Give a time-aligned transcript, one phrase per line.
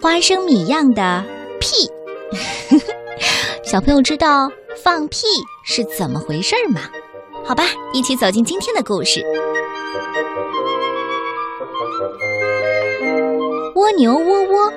[0.00, 1.24] 花生米一样的
[1.60, 1.90] 屁。
[3.64, 4.50] 小朋友知道
[4.82, 5.26] 放屁
[5.64, 6.80] 是怎么回事吗？
[7.44, 9.22] 好吧，一起走进今天的故事。
[13.74, 14.72] 蜗牛窝窝，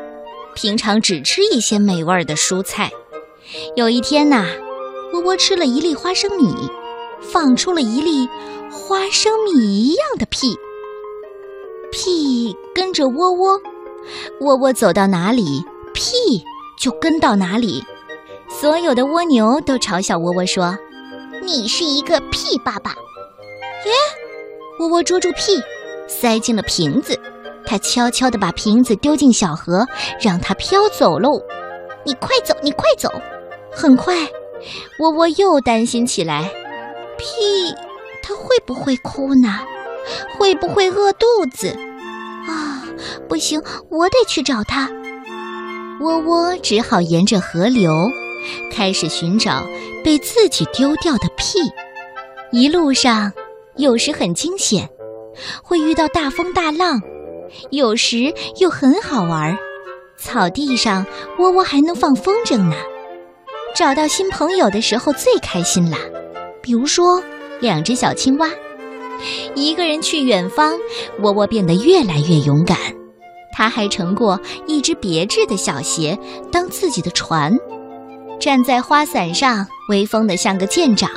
[0.56, 2.92] 平常只吃一些美味的蔬菜。
[3.76, 4.46] 有一天呐，
[5.14, 6.54] 窝窝吃了一粒花生米，
[7.22, 8.30] 放出了一粒
[8.72, 10.56] 花生米一样的屁。
[11.92, 13.60] 屁跟着窝窝，
[14.42, 15.64] 窝窝走到哪里，
[15.94, 16.44] 屁
[16.80, 17.84] 就跟到哪里。
[18.50, 20.78] 所有的蜗牛都嘲笑窝窝说
[21.44, 22.92] ：“你是一个屁爸爸。”
[23.86, 23.92] 耶，
[24.80, 25.62] 窝窝捉住屁，
[26.08, 27.20] 塞进了瓶子。
[27.66, 29.86] 他悄悄地把瓶子丢进小河，
[30.20, 31.40] 让它飘走喽。
[32.04, 33.10] 你快走，你快走！
[33.72, 34.16] 很快，
[35.00, 36.50] 窝窝又担心起来：
[37.18, 37.74] 屁，
[38.24, 39.60] 它会不会哭呢？
[40.38, 41.76] 会不会饿肚子？
[43.28, 44.90] 不行，我得去找它。
[46.02, 47.92] 窝窝只好沿着河流，
[48.72, 49.66] 开始寻找
[50.04, 51.60] 被自己丢掉的屁。
[52.52, 53.34] 一路上，
[53.76, 54.90] 有时很惊险，
[55.62, 57.02] 会遇到大风大浪。
[57.72, 59.58] 有时又很好玩，
[60.18, 61.06] 草地上
[61.38, 62.76] 窝窝还能放风筝呢。
[63.76, 65.98] 找到新朋友的时候最开心啦，
[66.62, 67.22] 比如说
[67.60, 68.50] 两只小青蛙。
[69.56, 70.74] 一个人去远方，
[71.22, 72.78] 窝窝变得越来越勇敢。
[73.52, 76.18] 他还乘过一只别致的小鞋
[76.52, 77.54] 当自己的船，
[78.40, 81.10] 站在花伞上威风的像个舰长，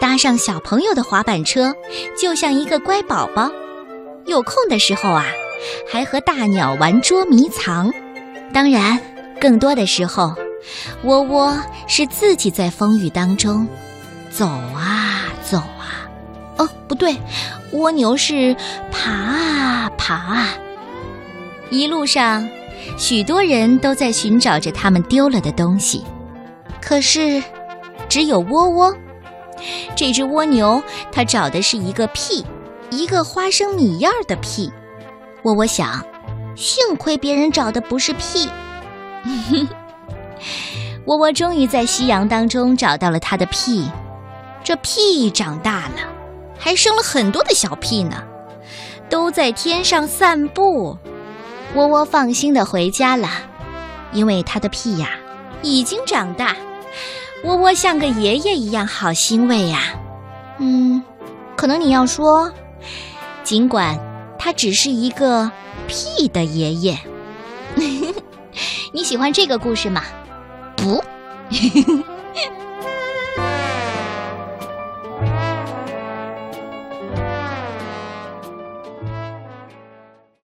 [0.00, 1.74] 搭上小朋友的滑板车
[2.16, 3.50] 就像一个乖宝宝。
[4.26, 5.24] 有空的时候啊。
[5.90, 7.90] 还和大鸟玩捉迷藏，
[8.52, 9.00] 当然，
[9.40, 10.34] 更多的时候，
[11.02, 13.66] 窝窝是自己在风雨当中
[14.30, 16.05] 走啊走啊。
[16.58, 17.16] 哦，不对，
[17.72, 18.56] 蜗牛是
[18.90, 20.48] 爬啊爬啊。
[21.70, 22.48] 一路上，
[22.96, 26.04] 许多人都在寻找着他们丢了的东西，
[26.80, 27.42] 可是，
[28.08, 28.96] 只有窝窝
[29.96, 32.44] 这只蜗牛，它找的是一个屁，
[32.90, 34.70] 一个花生米样儿的屁。
[35.42, 36.04] 窝窝想，
[36.54, 38.48] 幸亏别人找的不是屁。
[41.06, 43.88] 窝窝终于在夕阳当中找到了它的屁，
[44.62, 45.94] 这屁长大了，
[46.58, 48.22] 还生了很多的小屁呢，
[49.08, 50.96] 都在天上散步。
[51.74, 53.28] 窝窝放心的回家了，
[54.12, 55.10] 因为他的屁呀
[55.62, 56.56] 已经长大。
[57.44, 59.94] 窝窝像个爷爷一样，好欣慰呀。
[60.58, 61.02] 嗯，
[61.56, 62.50] 可能你要说，
[63.42, 63.98] 尽管。
[64.38, 65.50] 他只是一个
[65.88, 66.96] 屁的爷爷，
[68.92, 70.04] 你喜欢这个故事吗？
[70.76, 71.02] 不。